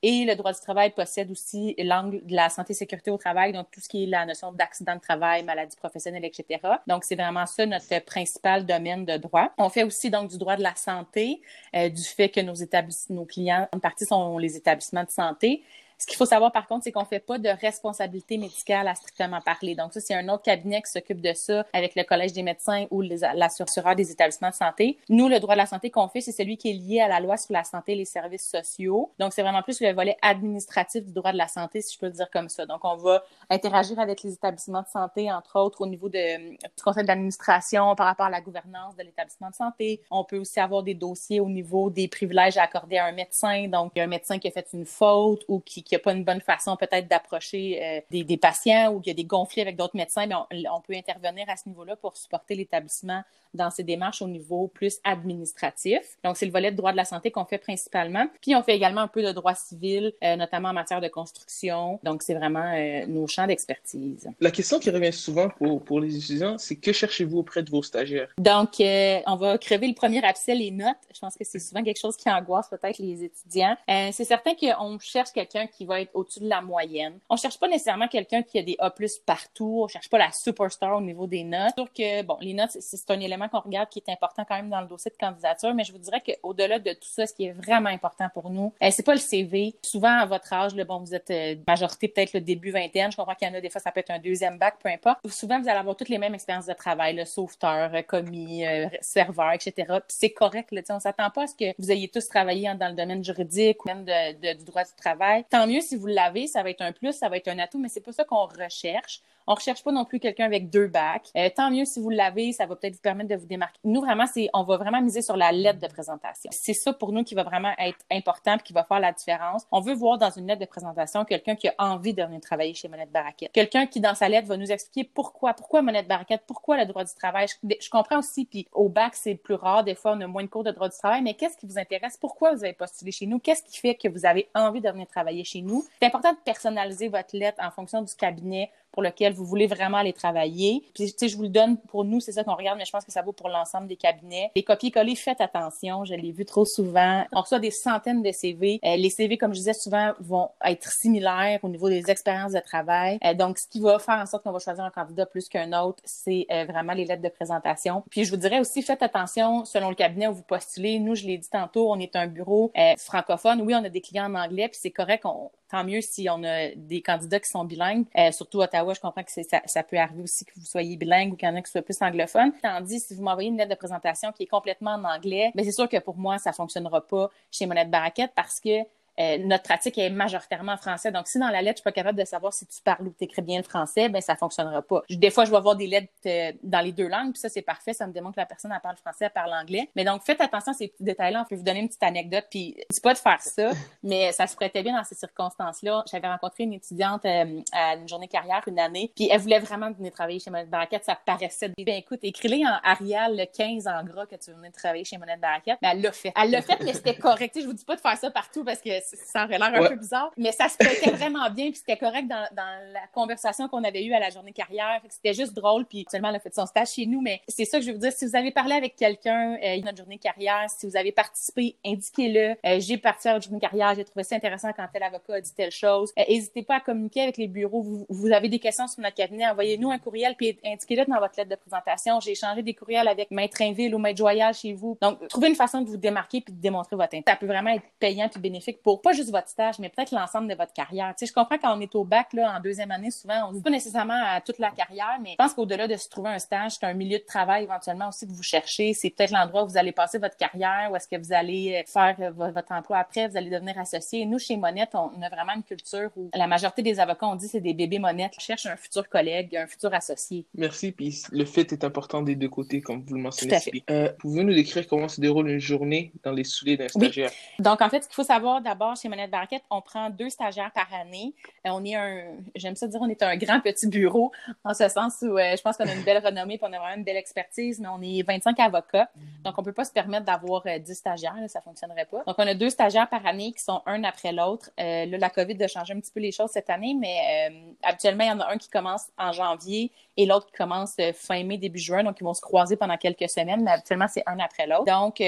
Et 0.03 0.25
le 0.25 0.35
droit 0.35 0.51
du 0.51 0.59
travail 0.59 0.89
possède 0.91 1.29
aussi 1.29 1.75
l'angle 1.77 2.25
de 2.25 2.35
la 2.35 2.49
santé 2.49 2.71
et 2.71 2.75
sécurité 2.75 3.11
au 3.11 3.17
travail, 3.17 3.53
donc 3.53 3.69
tout 3.71 3.79
ce 3.79 3.87
qui 3.87 4.03
est 4.03 4.07
la 4.07 4.25
notion 4.25 4.51
d'accident 4.51 4.95
de 4.95 5.01
travail, 5.01 5.43
maladie 5.43 5.75
professionnelle, 5.75 6.25
etc. 6.25 6.59
Donc, 6.87 7.03
c'est 7.03 7.15
vraiment 7.15 7.45
ça 7.45 7.65
notre 7.65 7.99
principal 8.03 8.65
domaine 8.65 9.05
de 9.05 9.17
droit. 9.17 9.51
On 9.57 9.69
fait 9.69 9.83
aussi 9.83 10.09
donc 10.09 10.29
du 10.29 10.37
droit 10.39 10.55
de 10.55 10.63
la 10.63 10.75
santé, 10.75 11.41
euh, 11.75 11.89
du 11.89 12.03
fait 12.03 12.29
que 12.29 12.41
nos 12.41 12.55
établissements, 12.55 13.15
nos 13.17 13.25
clients, 13.25 13.67
en 13.71 13.79
partie 13.79 14.05
sont 14.05 14.37
les 14.37 14.57
établissements 14.57 15.03
de 15.03 15.11
santé. 15.11 15.63
Ce 16.01 16.07
qu'il 16.07 16.17
faut 16.17 16.25
savoir, 16.25 16.51
par 16.51 16.65
contre, 16.65 16.83
c'est 16.83 16.91
qu'on 16.91 17.05
fait 17.05 17.19
pas 17.19 17.37
de 17.37 17.49
responsabilité 17.49 18.39
médicale 18.39 18.87
à 18.87 18.95
strictement 18.95 19.39
parler. 19.39 19.75
Donc, 19.75 19.93
ça, 19.93 19.99
c'est 19.99 20.15
un 20.15 20.27
autre 20.29 20.41
cabinet 20.41 20.81
qui 20.81 20.89
s'occupe 20.89 21.21
de 21.21 21.31
ça 21.35 21.63
avec 21.73 21.93
le 21.95 22.01
Collège 22.03 22.33
des 22.33 22.41
médecins 22.41 22.87
ou 22.89 23.03
l'assureur 23.03 23.95
des 23.95 24.09
établissements 24.09 24.49
de 24.49 24.55
santé. 24.55 24.97
Nous, 25.09 25.27
le 25.27 25.39
droit 25.39 25.53
de 25.53 25.59
la 25.59 25.67
santé 25.67 25.91
qu'on 25.91 26.07
fait, 26.07 26.21
c'est 26.21 26.31
celui 26.31 26.57
qui 26.57 26.71
est 26.71 26.73
lié 26.73 27.01
à 27.01 27.07
la 27.07 27.19
loi 27.19 27.37
sur 27.37 27.53
la 27.53 27.63
santé 27.63 27.91
et 27.91 27.95
les 27.95 28.05
services 28.05 28.49
sociaux. 28.49 29.11
Donc, 29.19 29.31
c'est 29.33 29.43
vraiment 29.43 29.61
plus 29.61 29.79
le 29.79 29.93
volet 29.93 30.17
administratif 30.23 31.05
du 31.05 31.11
droit 31.13 31.33
de 31.33 31.37
la 31.37 31.47
santé, 31.47 31.81
si 31.81 31.93
je 31.93 31.99
peux 31.99 32.07
le 32.07 32.13
dire 32.13 32.31
comme 32.31 32.49
ça. 32.49 32.65
Donc, 32.65 32.83
on 32.83 32.95
va 32.95 33.23
interagir 33.51 33.99
avec 33.99 34.23
les 34.23 34.33
établissements 34.33 34.81
de 34.81 34.87
santé, 34.87 35.31
entre 35.31 35.59
autres, 35.59 35.81
au 35.81 35.85
niveau 35.85 36.09
de, 36.09 36.49
du 36.49 36.83
conseil 36.83 37.05
d'administration 37.05 37.93
par 37.93 38.07
rapport 38.07 38.25
à 38.25 38.31
la 38.31 38.41
gouvernance 38.41 38.95
de 38.95 39.03
l'établissement 39.03 39.51
de 39.51 39.55
santé. 39.55 40.01
On 40.09 40.23
peut 40.23 40.39
aussi 40.39 40.59
avoir 40.59 40.81
des 40.81 40.95
dossiers 40.95 41.41
au 41.41 41.49
niveau 41.49 41.91
des 41.91 42.07
privilèges 42.07 42.57
à 42.57 42.63
accorder 42.63 42.97
à 42.97 43.05
un 43.05 43.11
médecin. 43.11 43.67
Donc, 43.67 43.95
un 43.99 44.07
médecin 44.07 44.39
qui 44.39 44.47
a 44.47 44.51
fait 44.51 44.67
une 44.73 44.87
faute 44.87 45.45
ou 45.47 45.59
qui 45.59 45.83
qu'il 45.91 45.97
n'y 45.97 46.01
a 46.01 46.05
pas 46.05 46.13
une 46.13 46.23
bonne 46.23 46.41
façon 46.41 46.77
peut-être 46.77 47.07
d'approcher 47.07 47.79
euh, 47.83 48.01
des, 48.09 48.23
des, 48.23 48.37
patients 48.37 48.93
ou 48.93 49.01
qu'il 49.01 49.11
y 49.11 49.15
a 49.15 49.21
des 49.21 49.27
conflits 49.27 49.61
avec 49.61 49.75
d'autres 49.75 49.95
médecins, 49.95 50.25
mais 50.25 50.35
on, 50.35 50.45
on, 50.73 50.81
peut 50.81 50.93
intervenir 50.93 51.49
à 51.49 51.57
ce 51.57 51.67
niveau-là 51.67 51.95
pour 51.95 52.15
supporter 52.15 52.55
l'établissement 52.55 53.23
dans 53.53 53.69
ses 53.69 53.83
démarches 53.83 54.21
au 54.21 54.27
niveau 54.27 54.67
plus 54.67 54.99
administratif. 55.03 55.99
Donc, 56.23 56.37
c'est 56.37 56.45
le 56.45 56.51
volet 56.51 56.71
de 56.71 56.77
droit 56.77 56.93
de 56.93 56.97
la 56.97 57.05
santé 57.05 57.31
qu'on 57.31 57.45
fait 57.45 57.57
principalement. 57.57 58.25
Puis, 58.41 58.55
on 58.55 58.63
fait 58.63 58.75
également 58.75 59.01
un 59.01 59.07
peu 59.07 59.21
de 59.21 59.31
droit 59.31 59.55
civil, 59.55 60.13
euh, 60.23 60.35
notamment 60.37 60.69
en 60.69 60.73
matière 60.73 61.01
de 61.01 61.09
construction. 61.09 61.99
Donc, 62.03 62.23
c'est 62.23 62.33
vraiment 62.33 62.73
euh, 62.73 63.05
nos 63.07 63.27
champs 63.27 63.47
d'expertise. 63.47 64.29
La 64.39 64.51
question 64.51 64.79
qui 64.79 64.89
revient 64.89 65.11
souvent 65.11 65.49
pour, 65.49 65.83
pour 65.83 65.99
les 65.99 66.15
étudiants, 66.15 66.57
c'est 66.57 66.77
que 66.77 66.93
cherchez-vous 66.93 67.39
auprès 67.39 67.63
de 67.63 67.69
vos 67.69 67.83
stagiaires? 67.83 68.29
Donc, 68.37 68.79
euh, 68.79 69.19
on 69.27 69.35
va 69.35 69.57
crever 69.57 69.87
le 69.87 69.93
premier 69.93 70.23
abcès, 70.23 70.55
les 70.55 70.71
notes. 70.71 70.95
Je 71.13 71.19
pense 71.19 71.35
que 71.35 71.43
c'est 71.43 71.59
souvent 71.59 71.83
quelque 71.83 71.99
chose 71.99 72.15
qui 72.15 72.29
angoisse 72.29 72.69
peut-être 72.69 72.99
les 72.99 73.23
étudiants. 73.23 73.75
Euh, 73.89 74.09
c'est 74.11 74.25
certain 74.25 74.53
qu'on 74.55 74.99
cherche 74.99 75.31
quelqu'un 75.31 75.67
qui 75.71 75.85
va 75.85 76.01
être 76.01 76.11
au-dessus 76.13 76.41
de 76.41 76.49
la 76.49 76.61
moyenne. 76.61 77.19
On 77.29 77.35
cherche 77.35 77.59
pas 77.59 77.67
nécessairement 77.67 78.07
quelqu'un 78.07 78.43
qui 78.43 78.59
a 78.59 78.63
des 78.63 78.75
A+, 78.79 78.93
partout. 79.25 79.81
On 79.83 79.87
cherche 79.87 80.09
pas 80.09 80.17
la 80.17 80.31
superstar 80.31 80.97
au 80.97 81.01
niveau 81.01 81.27
des 81.27 81.43
notes. 81.43 81.73
Sûr 81.77 81.91
que, 81.91 82.23
bon, 82.23 82.37
les 82.41 82.53
notes, 82.53 82.71
c'est 82.71 83.11
un 83.11 83.19
élément 83.19 83.47
qu'on 83.49 83.59
regarde 83.59 83.89
qui 83.89 83.99
est 84.05 84.11
important 84.11 84.43
quand 84.47 84.55
même 84.55 84.69
dans 84.69 84.81
le 84.81 84.87
dossier 84.87 85.11
de 85.11 85.17
candidature, 85.17 85.73
mais 85.73 85.83
je 85.83 85.91
vous 85.91 85.97
dirais 85.97 86.21
qu'au-delà 86.21 86.79
de 86.79 86.91
tout 86.93 87.09
ça, 87.09 87.25
ce 87.25 87.33
qui 87.33 87.45
est 87.45 87.51
vraiment 87.51 87.89
important 87.89 88.27
pour 88.33 88.49
nous, 88.49 88.73
euh, 88.83 88.89
c'est 88.91 89.05
pas 89.05 89.13
le 89.13 89.19
CV. 89.19 89.75
Souvent, 89.81 90.19
à 90.19 90.25
votre 90.25 90.51
âge, 90.53 90.73
bon, 90.75 90.99
vous 90.99 91.15
êtes 91.15 91.31
euh, 91.31 91.55
majorité 91.67 92.07
peut-être 92.07 92.33
le 92.33 92.41
début 92.41 92.71
vingtaine. 92.71 93.11
Je 93.11 93.17
comprends 93.17 93.35
qu'il 93.35 93.47
y 93.47 93.51
en 93.51 93.53
a 93.53 93.61
des 93.61 93.69
fois, 93.69 93.81
ça 93.81 93.91
peut 93.91 93.99
être 93.99 94.11
un 94.11 94.19
deuxième 94.19 94.57
bac, 94.57 94.75
peu 94.81 94.89
importe. 94.89 95.19
Souvent, 95.29 95.59
vous 95.59 95.69
allez 95.69 95.79
avoir 95.79 95.95
toutes 95.95 96.09
les 96.09 96.17
mêmes 96.17 96.33
expériences 96.33 96.65
de 96.65 96.73
travail, 96.73 97.15
le 97.15 97.25
sauveteur, 97.25 97.93
euh, 97.93 98.01
commis, 98.01 98.65
euh, 98.65 98.87
serveur, 99.01 99.53
etc. 99.53 99.99
C'est 100.07 100.31
correct. 100.31 100.71
Là, 100.71 100.81
on 100.89 100.99
s'attend 100.99 101.29
pas 101.29 101.43
à 101.43 101.47
ce 101.47 101.55
que 101.55 101.73
vous 101.77 101.91
ayez 101.91 102.07
tous 102.07 102.27
travaillé 102.27 102.71
dans 102.79 102.89
le 102.89 102.95
domaine 102.95 103.23
juridique 103.23 103.83
ou 103.85 103.89
même 103.89 104.05
du 104.05 104.63
droit 104.65 104.83
du 104.83 104.93
travail. 104.97 105.45
Mieux 105.67 105.81
si 105.81 105.95
vous 105.95 106.07
l'avez, 106.07 106.47
ça 106.47 106.63
va 106.63 106.69
être 106.69 106.81
un 106.81 106.91
plus, 106.91 107.13
ça 107.13 107.29
va 107.29 107.37
être 107.37 107.47
un 107.47 107.59
atout, 107.59 107.79
mais 107.79 107.89
c'est 107.89 108.01
pas 108.01 108.11
ça 108.11 108.23
qu'on 108.23 108.45
recherche. 108.45 109.21
On 109.47 109.53
recherche 109.53 109.83
pas 109.83 109.91
non 109.91 110.05
plus 110.05 110.19
quelqu'un 110.19 110.45
avec 110.45 110.69
deux 110.69 110.87
bacs. 110.87 111.29
Euh, 111.35 111.49
tant 111.55 111.71
mieux 111.71 111.85
si 111.85 111.99
vous 111.99 112.09
l'avez, 112.09 112.51
ça 112.51 112.65
va 112.65 112.75
peut-être 112.75 112.95
vous 112.95 113.01
permettre 113.01 113.29
de 113.29 113.35
vous 113.35 113.45
démarquer. 113.45 113.79
Nous, 113.83 114.01
vraiment, 114.01 114.25
c'est, 114.31 114.49
on 114.53 114.63
va 114.63 114.77
vraiment 114.77 115.01
miser 115.01 115.21
sur 115.21 115.37
la 115.37 115.51
lettre 115.51 115.79
de 115.79 115.87
présentation. 115.87 116.49
C'est 116.53 116.73
ça 116.73 116.93
pour 116.93 117.11
nous 117.11 117.23
qui 117.23 117.35
va 117.35 117.43
vraiment 117.43 117.73
être 117.77 117.99
important 118.11 118.55
et 118.55 118.59
qui 118.59 118.73
va 118.73 118.83
faire 118.83 118.99
la 118.99 119.11
différence. 119.11 119.65
On 119.71 119.81
veut 119.81 119.93
voir 119.93 120.17
dans 120.17 120.29
une 120.29 120.47
lettre 120.47 120.61
de 120.61 120.65
présentation 120.65 121.25
quelqu'un 121.25 121.55
qui 121.55 121.67
a 121.67 121.73
envie 121.79 122.13
de 122.13 122.23
venir 122.23 122.41
travailler 122.41 122.73
chez 122.73 122.87
Monette 122.87 123.11
Baraquette. 123.11 123.51
Quelqu'un 123.51 123.85
qui, 123.87 123.99
dans 123.99 124.15
sa 124.15 124.29
lettre, 124.29 124.47
va 124.47 124.57
nous 124.57 124.71
expliquer 124.71 125.09
pourquoi, 125.13 125.53
pourquoi 125.53 125.81
Monette 125.81 126.07
Baraquette, 126.07 126.43
pourquoi 126.45 126.77
le 126.77 126.85
droit 126.85 127.03
du 127.03 127.13
travail. 127.13 127.47
Je, 127.47 127.75
je 127.79 127.89
comprends 127.89 128.19
aussi, 128.19 128.45
puis 128.45 128.67
au 128.73 128.89
bac, 128.89 129.15
c'est 129.15 129.35
plus 129.35 129.55
rare. 129.55 129.83
Des 129.83 129.95
fois, 129.95 130.13
on 130.13 130.21
a 130.21 130.27
moins 130.27 130.43
de 130.43 130.49
cours 130.49 130.63
de 130.63 130.71
droit 130.71 130.89
du 130.89 130.97
travail, 130.97 131.21
mais 131.21 131.33
qu'est-ce 131.33 131.57
qui 131.57 131.65
vous 131.65 131.79
intéresse? 131.79 132.17
Pourquoi 132.17 132.53
vous 132.53 132.63
avez 132.63 132.73
postulé 132.73 133.11
chez 133.11 133.25
nous? 133.25 133.39
Qu'est-ce 133.39 133.63
qui 133.63 133.77
fait 133.77 133.95
que 133.95 134.07
vous 134.07 134.25
avez 134.25 134.49
envie 134.55 134.81
de 134.81 134.89
venir 134.89 135.07
travailler 135.07 135.43
chez 135.43 135.61
nous? 135.61 135.85
C'est 135.99 136.07
important 136.07 136.31
de 136.31 136.37
personnaliser 136.43 137.07
votre 137.07 137.35
lettre 137.35 137.61
en 137.63 137.71
fonction 137.71 138.01
du 138.01 138.13
cabinet 138.15 138.71
pour 138.91 139.01
lequel 139.01 139.30
vous 139.31 139.45
voulez 139.45 139.67
vraiment 139.67 139.97
aller 139.97 140.13
travailler. 140.13 140.83
Puis, 140.93 141.11
tu 141.11 141.13
sais, 141.17 141.27
je 141.27 141.35
vous 141.35 141.43
le 141.43 141.49
donne 141.49 141.77
pour 141.77 142.03
nous, 142.03 142.19
c'est 142.19 142.31
ça 142.31 142.43
qu'on 142.43 142.55
regarde, 142.55 142.77
mais 142.77 142.85
je 142.85 142.91
pense 142.91 143.05
que 143.05 143.11
ça 143.11 143.21
vaut 143.21 143.31
pour 143.31 143.49
l'ensemble 143.49 143.87
des 143.87 143.95
cabinets. 143.95 144.51
Les 144.55 144.63
copier-coller, 144.63 145.15
faites 145.15 145.41
attention. 145.41 146.05
Je 146.05 146.13
l'ai 146.13 146.31
vu 146.31 146.45
trop 146.45 146.65
souvent. 146.65 147.25
On 147.31 147.41
reçoit 147.41 147.59
des 147.59 147.71
centaines 147.71 148.21
de 148.21 148.31
CV. 148.31 148.79
Euh, 148.83 148.95
les 148.95 149.09
CV, 149.09 149.37
comme 149.37 149.53
je 149.53 149.59
disais 149.59 149.73
souvent, 149.73 150.13
vont 150.19 150.49
être 150.63 150.89
similaires 150.91 151.59
au 151.63 151.69
niveau 151.69 151.89
des 151.89 152.09
expériences 152.09 152.53
de 152.53 152.59
travail. 152.59 153.19
Euh, 153.25 153.33
donc, 153.33 153.57
ce 153.57 153.67
qui 153.67 153.79
va 153.79 153.99
faire 153.99 154.19
en 154.19 154.25
sorte 154.25 154.43
qu'on 154.43 154.51
va 154.51 154.59
choisir 154.59 154.83
un 154.83 154.89
candidat 154.89 155.25
plus 155.25 155.47
qu'un 155.47 155.73
autre, 155.79 156.01
c'est 156.05 156.45
euh, 156.51 156.65
vraiment 156.65 156.93
les 156.93 157.05
lettres 157.05 157.21
de 157.21 157.29
présentation. 157.29 158.03
Puis, 158.09 158.25
je 158.25 158.31
vous 158.31 158.37
dirais 158.37 158.59
aussi, 158.59 158.81
faites 158.81 159.03
attention 159.03 159.65
selon 159.65 159.89
le 159.89 159.95
cabinet 159.95 160.27
où 160.27 160.33
vous 160.33 160.43
postulez. 160.43 160.99
Nous, 160.99 161.15
je 161.15 161.25
l'ai 161.25 161.37
dit 161.37 161.49
tantôt, 161.49 161.91
on 161.91 161.99
est 161.99 162.15
un 162.15 162.27
bureau 162.27 162.71
francophone. 162.97 163.61
Oui, 163.61 163.73
on 163.75 163.83
a 163.83 163.89
des 163.89 164.01
clients 164.01 164.31
en 164.31 164.35
anglais, 164.35 164.67
puis 164.67 164.79
c'est 164.81 164.91
correct. 164.91 165.25
On, 165.25 165.51
tant 165.71 165.83
mieux 165.83 166.01
si 166.01 166.27
on 166.29 166.43
a 166.43 166.69
des 166.75 167.01
candidats 167.01 167.39
qui 167.39 167.49
sont 167.49 167.63
bilingues. 167.63 168.05
Euh, 168.17 168.31
surtout 168.31 168.59
Ottawa, 168.59 168.93
je 168.93 168.99
comprends 168.99 169.23
que 169.23 169.31
ça, 169.31 169.61
ça, 169.65 169.83
peut 169.83 169.97
arriver 169.97 170.21
aussi 170.21 170.45
que 170.45 170.51
vous 170.55 170.65
soyez 170.65 170.97
bilingue 170.97 171.33
ou 171.33 171.35
qu'il 171.37 171.47
y 171.47 171.51
en 171.51 171.55
a 171.55 171.61
qui 171.61 171.71
soient 171.71 171.81
plus 171.81 172.01
anglophones. 172.01 172.51
Tandis 172.61 172.99
si 172.99 173.15
vous 173.15 173.23
m'envoyez 173.23 173.49
une 173.49 173.57
lettre 173.57 173.71
de 173.71 173.75
présentation 173.75 174.31
qui 174.31 174.43
est 174.43 174.47
complètement 174.47 174.91
en 174.91 175.03
anglais, 175.05 175.51
ben 175.55 175.63
c'est 175.63 175.71
sûr 175.71 175.87
que 175.87 175.97
pour 175.97 176.17
moi, 176.17 176.37
ça 176.37 176.51
fonctionnera 176.51 177.01
pas 177.07 177.29
chez 177.49 177.65
Monette 177.65 177.89
Baraquette 177.89 178.31
parce 178.35 178.59
que 178.59 178.83
euh, 179.21 179.37
notre 179.39 179.63
pratique 179.63 179.97
est 179.97 180.09
majoritairement 180.09 180.73
en 180.73 180.77
français. 180.77 181.11
Donc, 181.11 181.27
si 181.27 181.37
dans 181.37 181.49
la 181.49 181.61
lettre, 181.61 181.77
je 181.77 181.81
suis 181.81 181.83
pas 181.83 181.91
capable 181.91 182.19
de 182.19 182.25
savoir 182.25 182.53
si 182.53 182.65
tu 182.65 182.81
parles 182.81 183.07
ou 183.07 183.13
tu 183.17 183.25
écris 183.25 183.41
bien 183.41 183.57
le 183.57 183.63
français, 183.63 184.09
ben 184.09 184.21
ça 184.21 184.35
fonctionnera 184.35 184.81
pas. 184.81 185.03
Des 185.09 185.29
fois, 185.29 185.45
je 185.45 185.51
vais 185.51 185.57
avoir 185.57 185.75
des 185.75 185.87
lettres 185.87 186.11
euh, 186.25 186.51
dans 186.63 186.81
les 186.81 186.91
deux 186.91 187.07
langues, 187.07 187.31
puis 187.31 187.39
ça, 187.39 187.49
c'est 187.49 187.61
parfait. 187.61 187.93
Ça 187.93 188.07
me 188.07 188.13
démontre 188.13 188.35
que 188.35 188.41
la 188.41 188.45
personne, 188.45 188.71
elle 188.73 188.81
parle 188.81 188.97
français, 188.97 189.25
elle 189.25 189.31
parle 189.31 189.53
anglais. 189.53 189.89
Mais 189.95 190.03
donc, 190.03 190.23
faites 190.23 190.41
attention 190.41 190.71
à 190.71 190.75
ces 190.75 190.87
petits 190.87 191.03
détails-là. 191.03 191.43
On 191.45 191.49
peut 191.49 191.55
vous 191.55 191.63
donner 191.63 191.81
une 191.81 191.87
petite 191.87 192.03
anecdote, 192.03 192.45
puis 192.49 192.75
c'est 192.89 193.03
pas 193.03 193.13
de 193.13 193.19
faire 193.19 193.41
ça, 193.41 193.71
mais 194.03 194.31
ça 194.31 194.47
se 194.47 194.55
prêtait 194.55 194.83
bien 194.83 194.97
dans 194.97 195.03
ces 195.03 195.15
circonstances-là. 195.15 196.03
J'avais 196.11 196.27
rencontré 196.27 196.63
une 196.63 196.73
étudiante 196.73 197.25
euh, 197.25 197.61
à 197.73 197.95
une 197.95 198.07
journée 198.07 198.27
carrière 198.27 198.63
une 198.67 198.79
année, 198.79 199.11
puis 199.15 199.29
elle 199.31 199.39
voulait 199.39 199.59
vraiment 199.59 199.91
venir 199.91 200.11
travailler 200.11 200.39
chez 200.39 200.49
Monette 200.49 200.69
Baraquette. 200.69 201.05
Ça 201.05 201.17
paraissait 201.25 201.69
bien. 201.77 201.95
Écoute, 201.95 202.19
écris-le 202.23 202.65
en 202.65 202.79
Arial 202.83 203.37
le 203.37 203.45
15 203.45 203.87
en 203.87 204.03
gras 204.03 204.25
que 204.25 204.35
tu 204.35 204.51
veux 204.51 204.57
venir 204.57 204.71
travailler 204.71 205.03
chez 205.03 205.17
Monette 205.17 205.39
Baraquette. 205.39 205.77
Mais 205.81 205.89
elle 205.91 206.01
l'a 206.01 206.11
fait. 206.11 206.33
Elle 206.41 206.51
l'a 206.51 206.61
fait, 206.61 206.79
mais 206.83 206.93
c'était 206.93 207.15
correct. 207.15 207.57
je 207.59 207.65
vous 207.65 207.73
dis 207.73 207.85
pas 207.85 207.95
de 207.95 208.01
faire 208.01 208.17
ça 208.17 208.29
partout 208.31 208.63
parce 208.63 208.81
que 208.81 208.89
ça 209.13 209.45
aurait 209.45 209.57
l'air 209.57 209.73
un 209.73 209.87
peu 209.87 209.95
bizarre, 209.95 210.31
mais 210.37 210.51
ça 210.51 210.69
se 210.69 210.77
prêtait 210.77 211.11
vraiment 211.11 211.49
bien, 211.49 211.69
puis 211.71 211.77
c'était 211.77 211.97
correct 211.97 212.27
dans, 212.27 212.47
dans, 212.55 212.93
la 212.93 213.07
conversation 213.13 213.67
qu'on 213.67 213.83
avait 213.83 214.03
eue 214.03 214.13
à 214.13 214.19
la 214.19 214.29
journée 214.29 214.53
carrière. 214.53 215.01
C'était 215.09 215.33
juste 215.33 215.53
drôle, 215.53 215.85
puis 215.85 216.05
seulement 216.09 216.29
elle 216.29 216.35
a 216.35 216.39
fait 216.39 216.53
son 216.53 216.65
stage 216.65 216.91
chez 216.91 217.05
nous, 217.05 217.21
mais 217.21 217.41
c'est 217.47 217.65
ça 217.65 217.79
que 217.79 217.85
je 217.85 217.89
veux 217.89 217.95
vous 217.95 218.01
dire. 218.01 218.11
Si 218.11 218.25
vous 218.25 218.35
avez 218.35 218.51
parlé 218.51 218.73
avec 218.75 218.95
quelqu'un 218.95 219.57
euh, 219.63 219.81
notre 219.81 219.97
journée 219.97 220.17
carrière, 220.17 220.65
si 220.69 220.87
vous 220.87 220.97
avez 220.97 221.11
participé, 221.11 221.75
indiquez-le. 221.85 222.55
Euh, 222.65 222.79
j'ai 222.79 222.97
participé 222.97 223.29
à 223.29 223.33
votre 223.33 223.45
journée 223.45 223.59
carrière, 223.59 223.93
j'ai 223.95 224.05
trouvé 224.05 224.23
ça 224.23 224.35
intéressant 224.35 224.71
quand 224.75 224.87
tel 224.91 225.03
avocat 225.03 225.35
a 225.35 225.41
dit 225.41 225.53
telle 225.53 225.71
chose. 225.71 226.11
Euh, 226.17 226.23
n'hésitez 226.27 226.63
pas 226.63 226.75
à 226.75 226.79
communiquer 226.79 227.21
avec 227.21 227.37
les 227.37 227.47
bureaux. 227.47 227.81
Vous, 227.81 228.05
vous, 228.09 228.31
avez 228.31 228.49
des 228.49 228.59
questions 228.59 228.87
sur 228.87 229.01
notre 229.01 229.15
cabinet, 229.15 229.47
envoyez-nous 229.47 229.91
un 229.91 229.99
courriel, 229.99 230.35
puis 230.35 230.57
indiquez-le 230.65 231.05
dans 231.05 231.19
votre 231.19 231.33
lettre 231.37 231.49
de 231.49 231.55
présentation. 231.55 232.19
J'ai 232.19 232.31
échangé 232.31 232.63
des 232.63 232.73
courriels 232.73 233.07
avec 233.07 233.31
Maître 233.31 233.61
Inville 233.61 233.93
ou 233.95 233.99
Maître 233.99 234.17
Joyal 234.17 234.53
chez 234.53 234.73
vous. 234.73 234.97
Donc, 235.01 235.27
trouvez 235.27 235.49
une 235.49 235.55
façon 235.55 235.81
de 235.81 235.87
vous 235.87 235.97
démarquer 235.97 236.41
puis 236.41 236.53
de 236.53 236.61
démontrer 236.61 236.95
votre 236.95 237.15
intérêt. 237.15 237.23
Ça 237.27 237.35
peut 237.35 237.45
vraiment 237.45 237.71
être 237.71 237.85
payant 237.99 238.27
puis 238.29 238.41
bénéfique 238.41 238.81
pour 238.81 238.90
pas 238.97 239.13
juste 239.13 239.31
votre 239.31 239.47
stage, 239.47 239.79
mais 239.79 239.89
peut-être 239.89 240.11
l'ensemble 240.11 240.47
de 240.47 240.55
votre 240.55 240.73
carrière. 240.73 241.13
Tu 241.17 241.25
sais, 241.25 241.29
je 241.29 241.33
comprends 241.33 241.57
quand 241.57 241.77
on 241.77 241.81
est 241.81 241.93
au 241.95 242.03
bac, 242.03 242.33
là, 242.33 242.55
en 242.57 242.61
deuxième 242.61 242.91
année, 242.91 243.11
souvent, 243.11 243.47
on 243.47 243.51
ne 243.51 243.57
dit 243.57 243.61
pas 243.61 243.69
nécessairement 243.69 244.21
à 244.25 244.41
toute 244.41 244.59
la 244.59 244.71
carrière, 244.71 245.17
mais 245.21 245.31
je 245.31 245.35
pense 245.35 245.53
qu'au-delà 245.53 245.87
de 245.87 245.95
se 245.95 246.09
trouver 246.09 246.29
un 246.29 246.39
stage, 246.39 246.73
c'est 246.73 246.85
un 246.85 246.93
milieu 246.93 247.19
de 247.19 247.23
travail 247.23 247.63
éventuellement 247.63 248.09
aussi 248.09 248.27
que 248.27 248.31
vous 248.31 248.43
cherchez. 248.43 248.93
C'est 248.93 249.09
peut-être 249.09 249.31
l'endroit 249.31 249.63
où 249.63 249.67
vous 249.67 249.77
allez 249.77 249.91
passer 249.91 250.17
votre 250.17 250.37
carrière, 250.37 250.89
où 250.91 250.95
est-ce 250.95 251.07
que 251.07 251.17
vous 251.17 251.33
allez 251.33 251.81
euh, 251.81 251.91
faire 251.91 252.15
euh, 252.19 252.31
votre 252.31 252.71
emploi 252.71 252.97
après, 252.97 253.27
vous 253.27 253.37
allez 253.37 253.49
devenir 253.49 253.77
associé. 253.77 254.25
Nous, 254.25 254.39
chez 254.39 254.57
Monette, 254.57 254.95
on 254.95 255.21
a 255.21 255.29
vraiment 255.29 255.53
une 255.55 255.63
culture 255.63 256.09
où 256.15 256.29
la 256.33 256.47
majorité 256.47 256.81
des 256.81 256.99
avocats, 256.99 257.27
on 257.27 257.35
dit 257.35 257.47
c'est 257.47 257.61
des 257.61 257.73
bébés 257.73 257.99
Monette, 257.99 258.33
on 258.37 258.41
cherche 258.41 258.65
un 258.65 258.75
futur 258.75 259.07
collègue, 259.09 259.55
un 259.55 259.67
futur 259.67 259.93
associé. 259.93 260.45
Merci. 260.55 260.91
Puis 260.91 261.23
le 261.31 261.45
fait 261.45 261.71
est 261.71 261.83
important 261.83 262.21
des 262.21 262.35
deux 262.35 262.49
côtés, 262.49 262.81
comme 262.81 263.03
vous 263.03 263.15
le 263.15 263.21
mentionnez. 263.21 263.57
Euh, 263.89 264.11
pouvez-vous 264.19 264.47
nous 264.47 264.53
décrire 264.53 264.87
comment 264.87 265.07
se 265.07 265.21
déroule 265.21 265.49
une 265.49 265.59
journée 265.59 266.11
dans 266.23 266.31
les 266.31 266.43
souliers 266.43 266.77
d'un 266.77 266.87
stagiaire? 266.87 267.31
Donc, 267.59 267.81
en 267.81 267.89
fait, 267.89 268.03
ce 268.03 268.07
qu'il 268.07 268.15
faut 268.15 268.23
savoir 268.23 268.61
d'abord 268.61 268.80
chez 269.01 269.09
Monette 269.09 269.31
Barquette, 269.31 269.63
on 269.69 269.81
prend 269.81 270.09
deux 270.09 270.29
stagiaires 270.29 270.71
par 270.71 270.87
année. 270.93 271.33
on 271.65 271.83
est 271.85 271.95
un, 271.95 272.23
j'aime 272.55 272.75
ça 272.75 272.87
dire, 272.87 272.99
on 273.01 273.09
est 273.09 273.23
un 273.23 273.35
grand 273.37 273.59
petit 273.59 273.87
bureau, 273.87 274.31
en 274.63 274.73
ce 274.73 274.87
sens 274.89 275.21
où 275.21 275.37
je 275.37 275.61
pense 275.61 275.77
qu'on 275.77 275.87
a 275.87 275.93
une 275.93 276.03
belle 276.03 276.23
renommée, 276.23 276.57
puis 276.57 276.67
on 276.69 276.73
a 276.73 276.79
vraiment 276.79 276.95
une 276.95 277.03
belle 277.03 277.17
expertise, 277.17 277.79
mais 277.79 277.87
on 277.87 278.01
est 278.01 278.23
25 278.23 278.59
avocats. 278.59 279.09
Donc, 279.43 279.57
on 279.57 279.63
peut 279.63 279.73
pas 279.73 279.85
se 279.85 279.91
permettre 279.91 280.25
d'avoir 280.25 280.63
10 280.63 280.93
stagiaires, 280.93 281.35
là, 281.39 281.47
ça 281.47 281.61
fonctionnerait 281.61 282.05
pas. 282.05 282.23
Donc, 282.25 282.35
on 282.37 282.47
a 282.47 282.53
deux 282.53 282.69
stagiaires 282.69 283.09
par 283.09 283.25
année 283.25 283.53
qui 283.53 283.63
sont 283.63 283.81
un 283.85 284.03
après 284.03 284.31
l'autre. 284.31 284.69
Euh, 284.79 285.05
là, 285.05 285.17
la 285.17 285.29
COVID 285.29 285.61
a 285.63 285.67
changé 285.67 285.93
un 285.93 285.99
petit 285.99 286.11
peu 286.11 286.19
les 286.19 286.31
choses 286.31 286.51
cette 286.51 286.69
année, 286.69 286.95
mais 286.97 287.49
euh, 287.49 287.71
habituellement, 287.83 288.23
il 288.23 288.27
y 288.27 288.31
en 288.31 288.39
a 288.39 288.51
un 288.51 288.57
qui 288.57 288.69
commence 288.69 289.07
en 289.17 289.31
janvier 289.31 289.91
et 290.17 290.25
l'autre 290.25 290.47
qui 290.47 290.53
commence 290.53 290.95
euh, 290.99 291.11
fin 291.13 291.43
mai, 291.43 291.57
début 291.57 291.79
juin. 291.79 292.03
Donc, 292.03 292.17
ils 292.19 292.23
vont 292.23 292.33
se 292.33 292.41
croiser 292.41 292.75
pendant 292.75 292.97
quelques 292.97 293.29
semaines, 293.29 293.63
mais 293.63 293.71
habituellement, 293.71 294.07
c'est 294.07 294.23
un 294.25 294.39
après 294.39 294.67
l'autre. 294.67 294.85
Donc, 294.85 295.21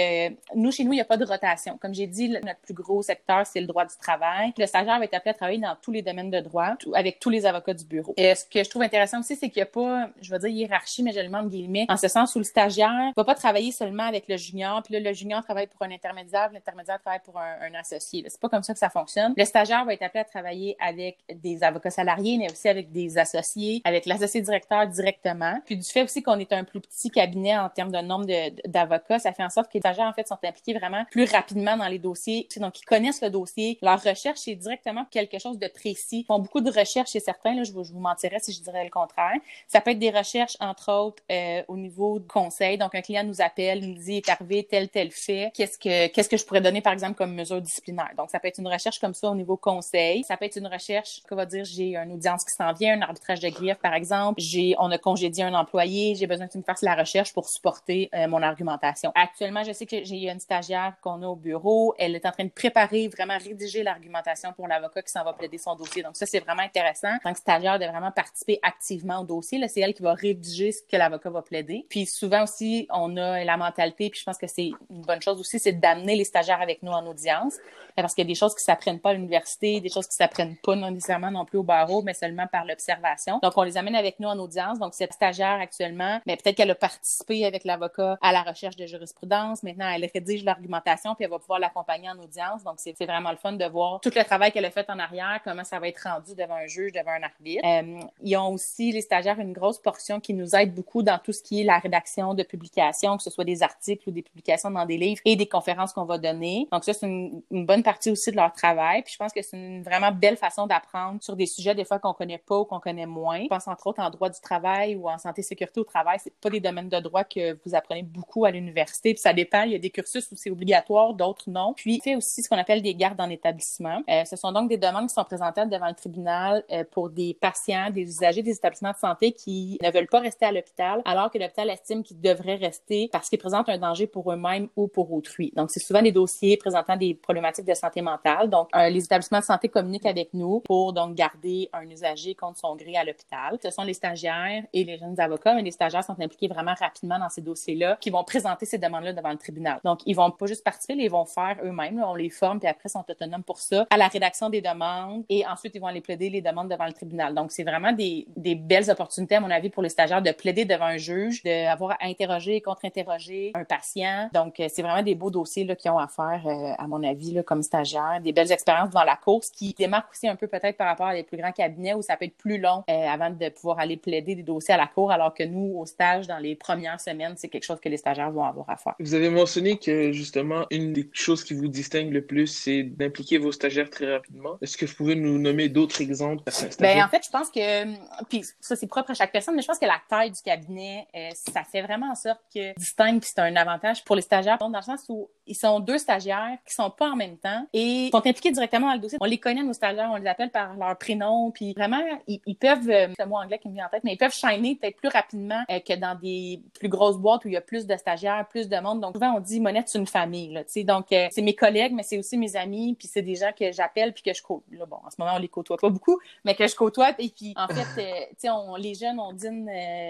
nous, 0.56 0.72
chez 0.72 0.84
nous, 0.84 0.94
il 0.94 0.98
n'y 0.98 1.02
a 1.02 1.06
pas 1.06 1.18
de 1.18 1.26
rotation. 1.26 1.78
Comme 1.78 1.94
j'ai 1.94 2.08
dit, 2.08 2.30
notre 2.30 2.60
plus 2.62 2.74
gros 2.74 3.02
secteur, 3.02 3.43
c'est 3.46 3.62
le 3.62 3.68
droit 3.68 3.86
du 3.86 3.96
travail. 4.00 4.54
Le 4.58 4.66
stagiaire 4.66 5.00
va 5.00 5.06
être 5.06 5.14
appelé 5.14 5.32
à 5.32 5.34
travailler 5.34 5.60
dans 5.60 5.76
tous 5.82 5.92
les 5.92 6.02
domaines 6.02 6.32
de 6.32 6.40
droit, 6.40 6.76
avec 6.94 7.20
tous 7.20 7.30
les 7.30 7.46
avocats 7.46 7.74
du 7.74 7.86
bureau. 7.86 8.14
Et 8.18 8.36
ce 8.36 8.46
que 8.46 8.64
je 8.64 8.70
trouve 8.70 8.82
intéressant 8.82 9.20
aussi, 9.20 9.36
c'est 9.36 9.50
qu'il 9.50 9.62
n'y 9.62 9.64
a 9.64 9.72
pas, 9.72 10.10
je 10.22 10.32
vais 10.32 10.40
dire 10.40 10.50
hiérarchie, 10.50 11.04
mais 11.04 11.12
je 11.12 11.20
le 11.20 11.30
mets 11.30 11.38
en 11.38 11.46
guillemets, 11.46 11.86
en 11.90 11.98
ce 11.98 12.08
sens 12.08 12.36
où 12.36 12.40
le 12.40 12.44
stagiaire 12.44 13.12
va 13.16 13.24
pas 13.24 13.36
travailler 13.36 13.72
seulement 13.72 14.04
avec 14.04 14.28
le 14.28 14.38
junior, 14.38 14.82
puis 14.84 14.94
là, 14.94 15.00
le 15.00 15.14
junior 15.14 15.44
travaille 15.44 15.68
pour 15.68 15.82
un 15.84 15.92
intermédiaire, 15.92 16.50
l'intermédiaire 16.54 17.00
travaille 17.00 17.22
pour 17.24 17.38
un, 17.40 17.56
un 17.62 17.74
associé. 17.76 18.24
C'est 18.28 18.40
pas 18.40 18.50
comme 18.50 18.64
ça 18.64 18.74
que 18.74 18.80
ça 18.80 18.90
fonctionne. 18.90 19.34
Le 19.36 19.46
stagiaire 19.46 19.86
va 19.86 19.94
être 19.94 20.04
appelé 20.04 20.22
à 20.22 20.26
travailler 20.26 20.76
avec 20.80 21.18
des 21.34 21.64
avocats 21.64 21.90
salariés, 21.90 22.38
mais 22.38 22.52
aussi 22.52 22.68
avec 22.68 22.92
des 22.92 23.18
associés, 23.18 23.82
avec 23.84 24.06
l'associé 24.06 24.42
directeur 24.42 24.88
directement. 24.88 25.60
Puis 25.66 25.78
du 25.78 25.84
fait 25.84 26.04
aussi 26.04 26.22
qu'on 26.24 26.40
est 26.40 26.52
un 26.54 26.64
plus 26.64 26.80
petit 26.80 27.10
cabinet 27.10 27.58
en 27.58 27.70
termes 27.70 27.92
de 27.92 28.00
nombre 28.00 28.26
d'avocats, 28.68 29.20
ça 29.20 29.34
fait 29.34 29.44
en 29.44 29.50
sorte 29.50 29.68
que 29.68 29.76
les 29.76 29.80
stagiaires, 29.80 30.08
en 30.08 30.14
fait, 30.14 30.28
sont 30.28 30.38
impliqués 30.44 30.74
vraiment 30.74 31.04
plus 31.12 31.26
rapidement 31.26 31.78
dans 31.78 31.88
les 31.88 32.00
dossiers. 32.00 32.48
Donc, 32.58 32.80
ils 32.80 32.86
connaissent 32.86 33.22
le 33.22 33.30
dossier. 33.34 33.78
Leur 33.82 34.02
recherche, 34.02 34.40
c'est 34.40 34.56
directement 34.56 35.06
quelque 35.12 35.40
chose 35.40 35.60
de 35.60 35.68
précis. 35.68 36.22
Ils 36.22 36.26
font 36.26 36.40
beaucoup 36.40 36.62
de 36.62 36.72
recherches 36.72 37.12
chez 37.12 37.20
certains. 37.20 37.54
Là, 37.54 37.64
je, 37.64 37.74
vous, 37.74 37.84
je 37.84 37.92
vous 37.92 38.00
mentirais 38.00 38.40
si 38.40 38.54
je 38.54 38.62
dirais 38.62 38.86
le 38.86 38.90
contraire. 38.90 39.36
Ça 39.68 39.82
peut 39.82 39.92
être 39.92 40.00
des 40.00 40.12
recherches, 40.12 40.56
entre 40.60 40.92
autres, 40.92 41.22
euh, 41.32 41.64
au 41.68 41.78
niveau 41.78 42.20
de 42.20 42.28
conseil. 42.28 42.78
Donc, 42.78 42.96
un 42.96 43.02
client 43.02 43.24
nous 43.24 43.42
appelle, 43.42 43.86
nous 43.86 44.02
dit, 44.02 44.18
est 44.18 44.30
arrivé 44.30 44.64
tel, 44.64 44.88
tel 44.90 45.12
fait. 45.12 45.52
Qu'est-ce 45.54 45.78
que, 45.78 46.08
qu'est-ce 46.08 46.30
que 46.30 46.38
je 46.38 46.46
pourrais 46.46 46.62
donner, 46.62 46.82
par 46.82 46.94
exemple, 46.94 47.16
comme 47.16 47.34
mesure 47.34 47.62
disciplinaire? 47.62 48.12
Donc, 48.18 48.30
ça 48.30 48.40
peut 48.40 48.48
être 48.48 48.60
une 48.60 48.68
recherche 48.68 49.00
comme 49.00 49.14
ça 49.14 49.30
au 49.30 49.36
niveau 49.36 49.58
conseil. 49.58 50.24
Ça 50.24 50.38
peut 50.38 50.46
être 50.46 50.58
une 50.58 50.68
recherche, 50.68 51.22
qu'on 51.28 51.36
va 51.36 51.46
dire, 51.46 51.66
j'ai 51.66 51.96
une 51.96 52.14
audience 52.14 52.44
qui 52.46 52.56
s'en 52.56 52.72
vient, 52.74 52.98
un 52.98 53.02
arbitrage 53.02 53.40
de 53.40 53.50
grief, 53.50 53.78
par 53.78 53.94
exemple. 53.94 54.40
J'ai, 54.40 54.76
on 54.78 54.92
a 54.92 54.98
congédié 54.98 55.44
un 55.44 55.54
employé, 55.54 56.16
j'ai 56.16 56.28
besoin 56.28 56.48
que 56.48 56.54
tu 56.54 56.58
me 56.58 56.64
fasses 56.64 56.82
la 56.82 56.96
recherche 56.96 57.34
pour 57.34 57.50
supporter 57.50 58.10
euh, 58.14 58.28
mon 58.28 58.42
argumentation. 58.42 59.12
Actuellement, 59.16 59.64
je 59.64 59.72
sais 59.72 59.86
que 59.86 60.04
j'ai 60.04 60.30
une 60.30 60.40
stagiaire 60.40 60.94
qu'on 61.02 61.22
a 61.22 61.28
au 61.28 61.36
bureau. 61.36 61.96
Elle 61.98 62.16
est 62.16 62.26
en 62.26 62.32
train 62.32 62.46
de 62.46 62.50
préparer, 62.50 63.08
vraiment 63.08 63.23
rédiger 63.32 63.84
l'argumentation 63.84 64.52
pour 64.54 64.68
l'avocat 64.68 65.02
qui 65.02 65.12
s'en 65.12 65.24
va 65.24 65.34
plaider 65.34 65.58
son 65.58 65.76
dossier. 65.76 66.04
Donc, 66.04 66.16
ça, 66.16 66.26
c'est 66.26 66.40
vraiment 66.40 66.62
intéressant. 66.62 67.14
En 67.16 67.20
tant 67.20 67.34
que 67.34 67.40
stagiaire, 67.40 67.80
de 67.80 67.86
vraiment 67.86 68.12
participer 68.12 68.60
activement 68.62 69.20
au 69.22 69.26
dossier. 69.26 69.58
Là, 69.58 69.68
c'est 69.68 69.80
elle 69.80 69.94
qui 69.94 70.04
va 70.04 70.14
rédiger 70.14 70.72
ce 70.72 70.82
que 70.82 70.98
l'avocat 70.98 71.30
va 71.30 71.42
plaider. 71.42 71.86
Puis 71.90 72.06
souvent 72.06 72.44
aussi, 72.44 72.88
on 72.92 73.16
a 73.18 73.44
la 73.44 73.58
mentalité, 73.58 74.10
puis 74.10 74.20
je 74.20 74.26
pense 74.26 74.38
que 74.38 74.48
c'est 74.48 74.72
une 74.90 75.02
bonne 75.02 75.22
chose 75.22 75.40
aussi, 75.40 75.60
c'est 75.60 75.74
d'amener 75.74 76.16
les 76.16 76.26
stagiaires 76.26 76.62
avec 76.62 76.84
nous 76.84 76.92
en 76.92 77.06
audience. 77.06 77.56
Parce 77.96 78.16
qu'il 78.16 78.24
y 78.24 78.28
a 78.28 78.32
des 78.32 78.36
choses 78.36 78.56
qui 78.56 78.64
s'apprennent 78.64 79.00
pas 79.00 79.12
à 79.12 79.14
l'université, 79.14 79.80
des 79.80 79.90
choses 79.90 80.08
qui 80.08 80.16
s'apprennent 80.16 80.58
pas 80.58 80.76
non 80.76 80.90
nécessairement 80.90 81.30
non 81.30 81.46
plus 81.46 81.60
au 81.60 81.64
barreau, 81.64 82.02
mais 82.02 82.14
seulement 82.14 82.48
par 82.48 82.66
l'observation. 82.66 83.40
Donc, 83.44 83.54
on 83.56 83.62
les 83.64 83.78
amène 83.78 83.96
avec 83.96 84.20
nous 84.20 84.28
en 84.28 84.40
audience. 84.40 84.80
Donc, 84.80 84.94
cette 84.94 85.14
stagiaire 85.14 85.60
actuellement, 85.62 86.20
mais 86.26 86.36
peut-être 86.38 86.56
qu'elle 86.56 86.72
a 86.72 86.76
participé 86.76 87.46
avec 87.46 87.64
l'avocat 87.64 88.18
à 88.22 88.32
la 88.32 88.42
recherche 88.42 88.76
de 88.76 88.86
jurisprudence. 88.86 89.62
Maintenant, 89.64 89.90
elle 89.90 90.10
rédige 90.12 90.44
l'argumentation, 90.44 91.14
puis 91.16 91.26
elle 91.26 91.32
va 91.32 91.40
pouvoir 91.40 91.60
l'accompagner 91.60 92.10
en 92.10 92.18
audience. 92.18 92.64
Donc, 92.64 92.76
c'est 92.78 92.98
vraiment 93.14 93.32
le 93.32 93.38
fun 93.38 93.54
de 93.54 93.66
voir 93.66 94.00
tout 94.02 94.12
le 94.16 94.24
travail 94.24 94.52
qu'elle 94.52 94.66
a 94.66 94.72
fait 94.72 94.90
en 94.90 95.00
arrière, 95.00 95.40
comment 95.44 95.64
ça 95.64 95.80
va 95.80 95.88
être 95.88 96.04
rendu 96.04 96.36
devant 96.36 96.56
un 96.56 96.68
juge, 96.68 96.92
devant 96.92 97.12
un 97.12 97.24
arbitre. 97.24 97.62
Euh, 97.64 98.00
ils 98.22 98.38
ont 98.38 98.54
aussi, 98.54 98.92
les 98.92 99.02
stagiaires, 99.02 99.40
une 99.40 99.54
grosse 99.54 99.80
portion 99.80 100.20
qui 100.20 100.34
nous 100.34 100.56
aide 100.56 100.74
beaucoup 100.74 101.04
dans 101.04 101.20
tout 101.20 101.32
ce 101.32 101.42
qui 101.42 101.62
est 101.62 101.64
la 101.64 101.80
rédaction 101.80 102.34
de 102.34 102.44
publications, 102.44 103.18
que 103.18 103.24
ce 103.24 103.30
soit 103.30 103.44
des 103.44 103.64
articles 103.64 104.08
ou 104.10 104.12
des 104.12 104.22
publications 104.22 104.72
dans 104.72 104.86
des 104.86 104.98
livres 104.98 105.22
et 105.26 105.36
des 105.36 105.48
conférences 105.48 105.94
qu'on 105.94 106.06
va 106.06 106.18
donner. 106.18 106.68
Donc, 106.72 106.84
ça, 106.84 106.94
c'est 106.94 107.06
une, 107.06 107.44
bonne 107.52 107.84
partie 107.84 108.12
aussi 108.12 108.32
de 108.32 108.36
leur 108.36 108.52
travail. 108.52 109.04
Puis 109.04 109.14
je 109.14 109.18
pense 109.18 109.32
que 109.32 109.42
c'est 109.42 109.58
une 109.58 109.84
vraiment 109.84 110.12
belle 110.12 110.38
façon 110.38 110.68
d'apprendre 110.68 111.24
sur 111.24 111.36
des 111.36 111.46
sujets 111.46 111.76
des 111.76 111.86
fois 111.86 112.00
qu'on 112.00 112.14
connaît 112.14 112.38
pas 112.38 112.60
ou 112.60 112.66
qu'on 112.66 112.80
connaît 112.80 113.06
moins. 113.06 113.42
Je 113.44 113.48
pense 113.48 113.68
entre 113.68 113.88
autres 113.88 114.02
en 114.02 114.10
droit 114.10 114.30
du 114.30 114.40
travail 114.42 114.96
ou 114.96 115.10
en 115.10 115.18
santé 115.18 115.42
sécurité 115.42 115.80
au 115.80 115.84
travail, 115.84 116.18
c'est 116.22 116.34
pas 116.42 116.50
des 116.50 116.60
domaines 116.60 116.90
de 116.90 117.00
droit 117.00 117.24
que 117.24 117.58
vous 117.66 117.76
apprenez 117.76 118.04
beaucoup 118.04 118.46
à 118.46 118.52
l'université. 118.52 119.14
Puis 119.14 119.22
ça 119.22 119.34
dépend, 119.34 119.64
il 119.64 119.72
y 119.72 119.76
a 119.76 119.80
des 119.80 119.90
cursus 119.90 120.30
où 120.32 120.36
c'est 120.36 120.52
obligatoire, 120.52 121.14
d'autres 121.14 121.50
non. 121.50 121.74
Puis 121.74 121.96
il 121.96 122.02
fait 122.02 122.16
aussi 122.16 122.44
ce 122.44 122.50
qu'on 122.50 122.58
appelle 122.58 122.82
des 122.82 122.94
gardes 123.04 123.22
en 123.22 123.30
établissement. 123.30 124.02
Euh, 124.10 124.24
ce 124.26 124.36
sont 124.36 124.52
donc 124.52 124.70
des 124.70 124.78
demandes 124.78 125.08
qui 125.08 125.14
sont 125.14 125.24
présentées 125.24 125.66
devant 125.66 125.88
le 125.88 125.94
tribunal 125.94 126.64
euh, 126.72 126.84
pour 126.90 127.10
des 127.10 127.38
patients, 127.40 127.90
des 127.90 128.04
usagers 128.04 128.44
des 128.44 128.56
établissements 128.56 128.92
de 128.92 128.98
santé 128.98 129.32
qui 129.34 129.78
ne 129.82 129.92
veulent 129.92 130.08
pas 130.08 130.20
rester 130.20 130.46
à 130.46 130.52
l'hôpital 130.52 131.02
alors 131.06 131.30
que 131.32 131.38
l'hôpital 131.38 131.70
estime 131.70 132.04
qu'ils 132.04 132.22
devraient 132.22 132.56
rester 132.56 133.10
parce 133.12 133.30
qu'ils 133.30 133.40
présentent 133.40 133.70
un 133.70 133.78
danger 133.78 134.08
pour 134.08 134.32
eux-mêmes 134.32 134.68
ou 134.76 134.88
pour 134.88 135.12
autrui. 135.12 135.52
Donc 135.56 135.70
c'est 135.72 135.80
souvent 135.80 136.02
des 136.02 136.12
dossiers 136.12 136.58
présentant 136.58 136.96
des 136.96 137.14
problématiques 137.14 137.66
de 137.66 137.74
santé 137.74 138.02
mentale. 138.02 138.50
Donc, 138.50 138.70
euh, 138.76 138.90
les 138.90 139.04
établissements 139.04 139.40
de 139.40 139.44
santé 139.44 139.70
communiquent 139.70 140.06
avec 140.06 140.34
nous 140.34 140.62
pour 140.62 140.94
donc 140.94 141.16
garder 141.16 141.70
un 141.74 141.90
usager 141.90 142.36
contre 142.36 142.60
son 142.60 142.76
gré 142.76 142.96
à 142.96 143.04
l'hôpital. 143.04 143.58
Ce 143.62 143.70
sont 143.70 143.84
les 143.84 143.94
stagiaires 143.94 144.64
et 144.74 144.84
les 144.84 144.98
jeunes 144.98 145.20
avocats, 145.20 145.54
mais 145.56 145.62
les 145.62 145.72
stagiaires 145.72 146.04
sont 146.04 146.20
impliqués 146.20 146.48
vraiment 146.48 146.74
rapidement 146.80 147.20
dans 147.20 147.30
ces 147.30 147.42
dossiers-là, 147.42 147.98
qui 148.00 148.10
vont 148.10 148.24
présenter 148.24 148.66
ces 148.66 148.78
demandes-là 148.78 149.14
devant 149.14 149.32
le 149.32 149.38
tribunal. 149.38 149.80
Donc, 149.84 150.00
ils 150.06 150.16
vont 150.16 150.32
pas 150.32 150.46
juste 150.46 150.64
participer, 150.64 150.96
ils 150.96 151.10
vont 151.10 151.26
faire 151.26 151.58
eux-mêmes. 151.64 152.02
On 152.06 152.16
les 152.16 152.30
forme, 152.30 152.60
puis 152.60 152.68
après, 152.68 152.90
sont 152.94 153.06
autonomes 153.10 153.44
pour 153.44 153.60
ça, 153.60 153.86
à 153.90 153.98
la 153.98 154.08
rédaction 154.08 154.50
des 154.50 154.62
demandes, 154.62 155.24
et 155.30 155.46
ensuite, 155.46 155.74
ils 155.76 155.82
vont 155.82 155.88
aller 155.88 156.02
plaider 156.02 156.30
les 156.30 156.42
demandes 156.42 156.70
devant 156.70 156.86
le 156.86 156.94
tribunal. 156.94 157.34
Donc, 157.34 157.52
c'est 157.52 157.64
vraiment 157.64 157.92
des, 157.92 158.26
des 158.38 158.56
belles 158.56 158.90
opportunités, 158.90 159.36
à 159.36 159.40
mon 159.40 159.52
avis, 159.52 159.70
pour 159.70 159.84
les 159.84 159.90
stagiaires 159.90 160.22
de 160.22 160.32
plaider 160.32 160.66
devant 160.66 160.86
un 160.86 160.98
juge, 160.98 161.44
d'avoir 161.44 161.92
à 161.92 162.06
interroger, 162.06 162.62
contre-interroger 162.62 163.52
un 163.56 163.64
patient. 163.64 164.30
Donc, 164.34 164.60
euh, 164.60 164.68
c'est 164.70 164.82
vraiment 164.82 165.04
des 165.04 165.16
beaux 165.16 165.32
dossiers 165.32 165.66
qu'ils 165.76 165.92
ont 165.92 165.98
à 165.98 166.08
faire, 166.08 166.42
euh, 166.46 166.74
à 166.78 166.88
mon 166.88 167.04
avis, 167.04 167.32
là, 167.32 167.44
comme 167.44 167.64
stagiaires, 167.64 168.20
des 168.24 168.32
belles 168.32 168.52
expériences 168.52 168.92
dans 168.92 169.04
la 169.04 169.16
course 169.16 169.50
qui 169.50 169.74
démarque 169.74 170.12
aussi 170.12 170.28
un 170.28 170.36
peu 170.36 170.48
peut-être 170.48 170.78
par 170.78 170.88
rapport 170.88 171.08
à 171.08 171.16
des 171.16 171.24
plus 171.24 171.38
grands 171.38 171.52
cabinets 171.52 171.94
où 171.94 172.02
ça 172.02 172.18
peut 172.18 172.26
être 172.26 172.38
plus 172.38 172.58
long 172.58 172.84
euh, 172.90 173.08
avant 173.08 173.30
de 173.30 173.50
pouvoir 173.50 173.80
aller 173.80 173.98
plaider 173.98 174.36
des 174.36 174.44
dossiers 174.44 174.74
à 174.74 174.78
la 174.78 174.88
cour, 174.88 175.12
alors 175.12 175.34
que 175.34 175.44
nous, 175.44 175.78
au 175.78 175.86
stage, 175.86 176.28
dans 176.28 176.38
les 176.38 176.56
premières 176.56 177.00
semaines, 177.00 177.34
c'est 177.38 177.50
quelque 177.50 177.64
chose 177.64 177.80
que 177.80 177.90
les 177.90 177.98
stagiaires 177.98 178.32
vont 178.32 178.44
avoir 178.44 178.70
à 178.70 178.78
faire. 178.78 178.96
Vous 179.00 179.14
avez 179.14 179.30
mentionné 179.30 179.78
que 179.78 180.12
justement, 180.12 180.66
une 180.72 180.94
des 180.94 181.10
choses 181.14 181.44
qui 181.44 181.54
vous 181.54 181.68
distingue 181.68 182.12
le 182.12 182.26
plus, 182.26 182.48
c'est 182.48 182.83
d'impliquer 182.84 183.38
vos 183.38 183.52
stagiaires 183.52 183.90
très 183.90 184.12
rapidement. 184.12 184.58
Est-ce 184.62 184.78
que 184.78 184.86
vous 184.86 184.96
pouvez 184.96 185.16
nous 185.16 185.38
nommer 185.38 185.70
d'autres 185.70 186.02
exemples? 186.02 186.44
Ben, 186.80 187.04
en 187.04 187.08
fait, 187.08 187.26
je 187.26 187.30
pense 187.30 187.50
que, 187.50 188.24
puis 188.26 188.44
ça, 188.60 188.76
c'est 188.76 188.88
propre 188.88 189.12
à 189.12 189.14
chaque 189.14 189.32
personne, 189.32 189.56
mais 189.56 189.62
je 189.62 189.68
pense 189.68 189.80
que 189.80 189.86
la 189.86 190.02
taille 190.10 190.32
du 190.32 190.42
cabinet, 190.42 191.08
euh, 191.16 191.30
ça 191.34 191.64
fait 191.64 191.82
vraiment 191.82 192.12
en 192.12 192.16
sorte 192.16 192.42
que 192.54 192.78
distingue, 192.78 193.20
puis 193.20 193.32
c'est 193.34 193.42
un 193.42 193.56
avantage 193.56 194.04
pour 194.04 194.16
les 194.16 194.22
stagiaires, 194.22 194.58
dans 194.58 194.70
le 194.70 194.82
sens 194.82 195.06
où 195.10 195.30
ils 195.46 195.56
sont 195.56 195.80
deux 195.80 195.98
stagiaires 195.98 196.58
qui 196.66 196.74
sont 196.74 196.90
pas 196.90 197.10
en 197.10 197.16
même 197.16 197.38
temps 197.38 197.68
et 197.74 198.10
sont 198.12 198.26
impliqués 198.26 198.52
directement 198.52 198.88
dans 198.88 198.94
le 198.94 199.00
dossier. 199.00 199.18
On 199.22 199.26
les 199.26 199.38
connaît, 199.38 199.64
nos 199.64 199.74
stagiaires, 199.74 200.10
on 200.12 200.16
les 200.16 200.28
appelle 200.28 200.52
par 200.52 200.76
leur 200.76 200.98
prénom, 200.98 201.52
puis 201.52 201.74
vraiment, 201.74 202.02
ils, 202.28 202.56
peuvent, 202.56 202.90
euh, 202.90 203.08
c'est 203.18 203.26
le 203.26 203.32
anglais 203.32 203.60
qui 203.60 203.68
me 203.68 203.74
vient 203.74 203.88
en 203.88 203.90
tête, 203.90 204.04
mais 204.04 204.14
ils 204.14 204.18
peuvent 204.18 204.34
shiner 204.34 204.76
peut-être 204.76 204.98
plus 204.98 205.10
rapidement 205.10 205.64
euh, 205.70 205.80
que 205.80 205.94
dans 205.96 206.16
des 206.16 206.62
plus 206.80 206.90
grosses 206.90 207.18
boîtes 207.18 207.46
où 207.46 207.48
il 207.48 207.54
y 207.54 207.58
a 207.58 207.62
plus 207.62 207.88
de 207.88 207.96
stagiaires, 207.98 208.48
plus 208.48 208.70
de 208.70 208.78
monde. 208.78 209.02
Donc 209.02 209.16
souvent, 209.16 209.34
on 209.36 209.40
dit, 209.40 209.60
Monette, 209.60 209.90
c'est 209.90 210.00
une 210.00 210.08
famille, 210.08 210.54
là, 210.54 210.64
tu 210.64 210.72
sais. 210.72 210.84
Donc, 210.84 211.12
euh, 211.12 211.28
c'est 211.32 211.42
mes 211.42 211.56
collègues, 211.56 211.94
mais 211.94 212.04
c'est 212.04 212.18
aussi 212.18 212.38
mes 212.38 212.56
amis, 212.56 212.96
puis 212.98 213.08
c'est 213.08 213.22
des 213.22 213.36
gens 213.36 213.52
que 213.58 213.72
j'appelle 213.72 214.14
puis 214.14 214.24
que 214.24 214.34
je 214.34 214.42
côtoie. 214.42 214.64
Là, 214.72 214.86
bon, 214.86 214.98
en 215.06 215.10
ce 215.10 215.16
moment, 215.20 215.34
on 215.36 215.40
les 215.40 215.48
côtoie 215.48 215.78
pas 215.78 215.90
beaucoup, 215.90 216.20
mais 216.46 216.56
que 216.56 216.68
je 216.68 216.76
côtoie. 216.76 217.12
Et 217.20 217.30
puis, 217.30 217.54
en 217.58 217.68
fait, 217.68 217.84
tu 217.96 218.38
sais, 218.38 218.50
on, 218.50 218.76
les 218.76 218.94
jeunes, 218.94 219.20
on 219.20 219.34
dîne, 219.34 219.70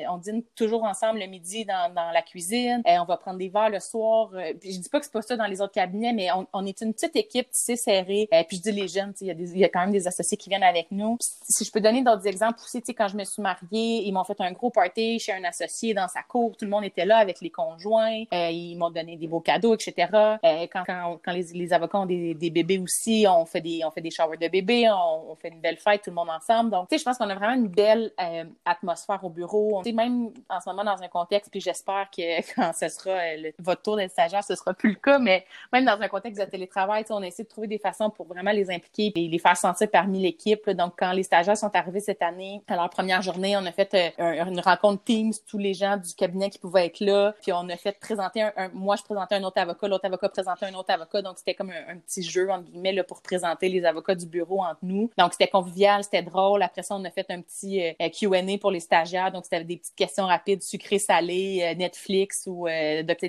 on 0.09 0.17
dîne 0.17 0.43
toujours 0.55 0.83
ensemble 0.83 1.19
le 1.19 1.27
midi 1.27 1.65
dans, 1.65 1.93
dans 1.93 2.11
la 2.11 2.21
cuisine. 2.21 2.83
on 2.85 3.05
va 3.05 3.17
prendre 3.17 3.37
des 3.37 3.49
verres 3.49 3.69
le 3.69 3.79
soir. 3.79 4.29
puis 4.59 4.73
je 4.73 4.79
dis 4.79 4.89
pas 4.89 4.99
que 4.99 5.05
c'est 5.05 5.11
pas 5.11 5.22
dans 5.31 5.45
les 5.45 5.61
autres 5.61 5.73
cabinets, 5.73 6.13
mais 6.13 6.29
on, 6.53 6.65
est 6.65 6.81
une 6.81 6.93
petite 6.93 7.15
équipe, 7.15 7.47
sais, 7.51 7.75
serrée. 7.75 8.27
puis 8.47 8.57
je 8.57 8.61
dis 8.61 8.71
les 8.71 8.87
jeunes, 8.87 9.13
il 9.21 9.27
y, 9.27 9.59
y 9.59 9.63
a 9.63 9.69
quand 9.69 9.81
même 9.81 9.91
des 9.91 10.07
associés 10.07 10.37
qui 10.37 10.49
viennent 10.49 10.63
avec 10.63 10.87
nous. 10.91 11.17
si 11.19 11.63
je 11.63 11.71
peux 11.71 11.81
donner 11.81 12.03
d'autres 12.03 12.27
exemples 12.27 12.59
aussi, 12.61 12.81
quand 12.93 13.07
je 13.07 13.17
me 13.17 13.23
suis 13.23 13.41
mariée, 13.41 14.03
ils 14.05 14.11
m'ont 14.11 14.23
fait 14.23 14.39
un 14.39 14.51
gros 14.51 14.69
party 14.69 15.19
chez 15.19 15.33
un 15.33 15.43
associé 15.43 15.93
dans 15.93 16.07
sa 16.07 16.21
cour. 16.23 16.55
Tout 16.57 16.65
le 16.65 16.71
monde 16.71 16.83
était 16.83 17.05
là 17.05 17.17
avec 17.17 17.41
les 17.41 17.49
conjoints. 17.49 18.23
Euh, 18.33 18.49
ils 18.49 18.75
m'ont 18.75 18.89
donné 18.89 19.15
des 19.17 19.27
beaux 19.27 19.39
cadeaux, 19.39 19.73
etc. 19.73 20.09
Euh, 20.13 20.67
quand, 20.71 20.83
quand, 20.85 21.19
quand 21.23 21.31
les, 21.31 21.43
les, 21.53 21.73
avocats 21.73 21.99
ont 21.99 22.05
des, 22.05 22.33
des, 22.33 22.49
bébés 22.49 22.79
aussi, 22.79 23.25
on 23.29 23.45
fait 23.45 23.61
des, 23.61 23.81
on 23.85 23.91
fait 23.91 24.01
des 24.01 24.11
showers 24.11 24.37
de 24.37 24.47
bébés, 24.47 24.89
on, 24.89 25.31
on 25.31 25.35
fait 25.35 25.49
une 25.49 25.61
belle 25.61 25.77
fête, 25.77 26.03
tout 26.03 26.09
le 26.09 26.15
monde 26.15 26.29
ensemble. 26.29 26.71
Donc, 26.71 26.89
tu 26.89 26.95
sais, 26.95 26.99
je 26.99 27.05
pense 27.05 27.17
qu'on 27.17 27.29
a 27.29 27.35
vraiment 27.35 27.55
une 27.55 27.67
belle 27.67 28.11
euh, 28.19 28.45
atmosphère 28.65 29.23
au 29.23 29.29
bureau. 29.29 29.81
Tu 29.83 29.89
sais, 29.89 29.95
même 29.95 30.31
en 30.49 30.59
ce 30.59 30.69
moment 30.69 30.83
dans 30.83 31.01
un 31.01 31.07
contexte, 31.07 31.49
puis 31.51 31.61
j'espère 31.61 32.09
que 32.15 32.41
quand 32.55 32.71
ce 32.73 32.89
sera 32.89 33.13
votre 33.59 33.81
tour 33.81 33.97
d'être 33.97 34.11
stagiaire, 34.11 34.43
ce 34.43 34.55
sera 34.55 34.73
plus 34.73 34.91
le 34.91 34.95
cas, 34.95 35.12
mais 35.19 35.45
même 35.71 35.85
dans 35.85 35.99
un 35.99 36.07
contexte 36.07 36.41
de 36.41 36.49
télétravail, 36.49 37.05
on 37.09 37.21
essaie 37.21 37.43
de 37.43 37.47
trouver 37.47 37.67
des 37.67 37.77
façons 37.77 38.09
pour 38.09 38.27
vraiment 38.27 38.51
les 38.51 38.69
impliquer 38.69 39.11
et 39.15 39.27
les 39.27 39.39
faire 39.39 39.57
sentir 39.57 39.89
parmi 39.91 40.21
l'équipe. 40.21 40.69
Donc, 40.69 40.93
quand 40.97 41.11
les 41.11 41.23
stagiaires 41.23 41.57
sont 41.57 41.75
arrivés 41.75 41.99
cette 41.99 42.21
année, 42.21 42.61
à 42.67 42.75
leur 42.75 42.89
première 42.89 43.21
journée, 43.21 43.55
on 43.57 43.65
a 43.65 43.71
fait 43.71 44.13
euh, 44.19 44.45
une 44.45 44.59
rencontre 44.59 45.03
Teams, 45.03 45.33
tous 45.47 45.57
les 45.57 45.73
gens 45.73 45.97
du 45.97 46.13
cabinet 46.13 46.49
qui 46.49 46.59
pouvaient 46.59 46.85
être 46.85 46.99
là. 46.99 47.33
Puis 47.41 47.51
on 47.51 47.67
a 47.69 47.77
fait 47.77 47.99
présenter 47.99 48.41
un, 48.41 48.69
moi 48.73 48.95
je 48.95 49.03
présentais 49.03 49.35
un 49.35 49.43
autre 49.43 49.59
avocat, 49.59 49.87
l'autre 49.87 50.05
avocat 50.05 50.29
présentait 50.29 50.65
un 50.65 50.73
autre 50.73 50.91
avocat. 50.91 51.21
Donc 51.21 51.37
c'était 51.37 51.53
comme 51.53 51.71
un, 51.71 51.97
petit 51.97 52.23
jeu 52.23 52.49
entre 52.49 52.63
guillemets 52.63 52.93
là, 52.93 53.03
pour 53.03 53.21
présenter 53.21 53.69
les 53.69 53.85
avocats 53.85 54.15
du 54.15 54.25
bureau 54.25 54.63
entre 54.63 54.79
nous. 54.81 55.09
Donc 55.17 55.33
c'était 55.33 55.47
convivial, 55.47 56.03
c'était 56.03 56.21
drôle. 56.21 56.63
Après 56.63 56.83
ça, 56.83 56.95
on 56.95 57.03
a 57.03 57.11
fait 57.11 57.25
un 57.29 57.41
petit 57.41 57.93
euh, 58.01 58.09
Q&A 58.09 58.57
pour 58.59 58.71
les 58.71 58.79
stagiaires. 58.79 59.31
Donc 59.31 59.45
c'était 59.45 59.63
des 59.63 59.77
petites 59.77 59.95
questions 59.95 60.25
rapides, 60.25 60.63
sucrées, 60.63 60.99
salées, 60.99 61.61
euh, 61.63 61.75
Netflix 61.75 62.47
ou 62.47 62.67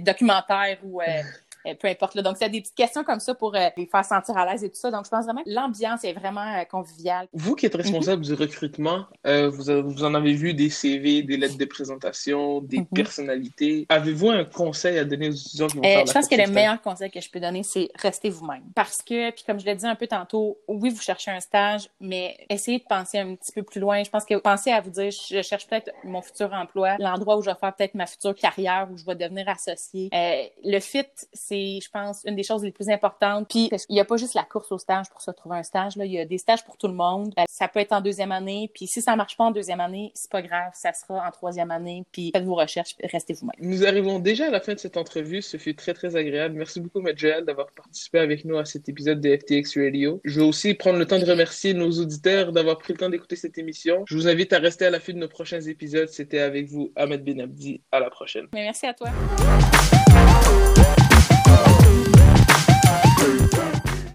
documentaires 0.00 0.78
ou 0.84 1.00
euh, 1.00 1.04
peu 1.80 1.88
importe. 1.88 2.14
Là. 2.14 2.22
Donc, 2.22 2.36
c'est 2.38 2.48
des 2.48 2.60
petites 2.60 2.74
questions 2.74 3.04
comme 3.04 3.20
ça 3.20 3.34
pour 3.34 3.54
euh, 3.54 3.68
les 3.76 3.86
faire 3.86 4.04
sentir 4.04 4.36
à 4.36 4.46
l'aise 4.46 4.64
et 4.64 4.68
tout 4.68 4.78
ça. 4.78 4.90
Donc, 4.90 5.04
je 5.04 5.10
pense 5.10 5.24
vraiment 5.24 5.42
que 5.42 5.50
l'ambiance 5.50 6.04
est 6.04 6.12
vraiment 6.12 6.40
euh, 6.40 6.64
conviviale. 6.64 7.28
Vous 7.32 7.54
qui 7.54 7.66
êtes 7.66 7.74
responsable 7.74 8.22
du 8.22 8.34
recrutement, 8.34 9.06
vous, 9.24 9.82
vous, 9.82 10.04
en 10.04 10.14
avez 10.14 10.34
vu 10.34 10.54
des 10.54 10.70
CV, 10.70 11.22
des 11.22 11.36
lettres 11.36 11.58
de 11.58 11.64
présentation, 11.64 12.60
des 12.60 12.78
mhm. 12.78 12.86
personnalités. 12.86 13.86
Avez-vous 13.88 14.30
un 14.30 14.44
conseil 14.44 14.98
à 14.98 15.04
donner 15.04 15.28
aux 15.28 15.32
étudiants 15.32 15.66
qui 15.66 15.76
vont 15.76 15.82
faire 15.82 16.06
Je 16.06 16.12
pense 16.12 16.28
que 16.28 16.36
le 16.36 16.50
meilleur 16.50 16.80
conseil 16.82 17.10
que 17.10 17.20
je 17.20 17.30
peux 17.30 17.40
donner, 17.40 17.62
c'est 17.62 17.90
rester 17.96 18.30
vous-même. 18.30 18.64
Parce 18.74 19.02
que, 19.02 19.30
puis 19.30 19.44
comme 19.46 19.58
je 19.58 19.64
l'ai 19.64 19.74
dit 19.74 19.86
un 19.86 19.94
peu 19.94 20.06
tantôt, 20.06 20.58
oui, 20.68 20.90
vous 20.90 21.00
cherchez 21.00 21.30
un 21.30 21.40
stage, 21.40 21.88
mais 22.00 22.36
essayez 22.48 22.78
de 22.78 22.84
penser 22.84 23.18
un 23.18 23.34
petit 23.34 23.52
peu 23.52 23.62
plus 23.62 23.80
loin. 23.80 24.02
Je 24.02 24.10
pense 24.10 24.24
que 24.24 24.34
pensez 24.34 24.70
à 24.70 24.80
vous 24.80 24.90
dire, 24.90 25.10
je 25.10 25.42
cherche 25.42 25.66
peut-être 25.66 25.90
mon 26.04 26.22
futur 26.22 26.52
emploi, 26.52 26.96
l'endroit 26.98 27.36
où 27.36 27.42
je 27.42 27.50
vais 27.50 27.56
faire 27.56 27.74
peut-être 27.74 27.94
ma 27.94 28.06
future 28.06 28.34
carrière, 28.34 28.88
où 28.92 28.96
je 28.96 29.04
vais 29.04 29.14
devenir 29.14 29.48
associé. 29.48 30.10
le 30.12 30.80
fit, 30.80 31.04
c'est 31.32 31.53
je 31.54 31.90
pense, 31.90 32.22
une 32.24 32.36
des 32.36 32.42
choses 32.42 32.62
les 32.62 32.72
plus 32.72 32.88
importantes. 32.88 33.48
Puis, 33.48 33.70
il 33.88 33.94
n'y 33.94 34.00
a 34.00 34.04
pas 34.04 34.16
juste 34.16 34.34
la 34.34 34.44
course 34.44 34.70
au 34.72 34.78
stage 34.78 35.08
pour 35.10 35.20
se 35.20 35.30
trouver 35.30 35.56
un 35.56 35.62
stage. 35.62 35.96
Là. 35.96 36.04
Il 36.04 36.12
y 36.12 36.18
a 36.18 36.24
des 36.24 36.38
stages 36.38 36.64
pour 36.64 36.76
tout 36.76 36.88
le 36.88 36.94
monde. 36.94 37.32
Euh, 37.38 37.44
ça 37.48 37.68
peut 37.68 37.80
être 37.80 37.92
en 37.92 38.00
deuxième 38.00 38.32
année. 38.32 38.70
Puis, 38.74 38.86
si 38.86 39.02
ça 39.02 39.16
marche 39.16 39.36
pas 39.36 39.44
en 39.44 39.50
deuxième 39.50 39.80
année, 39.80 40.12
c'est 40.14 40.30
pas 40.30 40.42
grave. 40.42 40.70
Ça 40.74 40.92
sera 40.92 41.26
en 41.26 41.30
troisième 41.30 41.70
année. 41.70 42.04
Puis, 42.12 42.30
faites 42.34 42.44
vos 42.44 42.54
recherches. 42.54 42.96
Restez 43.02 43.34
vous-même. 43.34 43.56
Nous 43.58 43.86
arrivons 43.86 44.18
déjà 44.18 44.46
à 44.46 44.50
la 44.50 44.60
fin 44.60 44.74
de 44.74 44.78
cette 44.78 44.96
entrevue. 44.96 45.42
Ce 45.42 45.56
fut 45.56 45.74
très, 45.74 45.94
très 45.94 46.16
agréable. 46.16 46.54
Merci 46.56 46.80
beaucoup, 46.80 47.02
Joël, 47.16 47.44
d'avoir 47.44 47.70
participé 47.70 48.18
avec 48.18 48.44
nous 48.44 48.56
à 48.56 48.64
cet 48.64 48.88
épisode 48.88 49.20
de 49.20 49.36
FTX 49.36 49.78
Radio. 49.78 50.20
Je 50.24 50.40
veux 50.40 50.46
aussi 50.46 50.74
prendre 50.74 50.98
le 50.98 51.06
temps 51.06 51.18
de 51.18 51.24
remercier 51.24 51.74
nos 51.74 51.90
auditeurs 51.90 52.52
d'avoir 52.52 52.78
pris 52.78 52.92
le 52.92 52.98
temps 52.98 53.08
d'écouter 53.08 53.36
cette 53.36 53.58
émission. 53.58 54.04
Je 54.06 54.16
vous 54.16 54.28
invite 54.28 54.52
à 54.52 54.58
rester 54.58 54.86
à 54.86 54.90
l'affût 54.90 55.14
de 55.14 55.18
nos 55.18 55.28
prochains 55.28 55.60
épisodes. 55.60 56.08
C'était 56.08 56.40
avec 56.40 56.66
vous, 56.66 56.92
Ahmed 56.96 57.24
Benabdi. 57.24 57.82
À 57.92 58.00
la 58.00 58.10
prochaine. 58.10 58.46
merci 58.52 58.86
à 58.86 58.94
toi. 58.94 59.08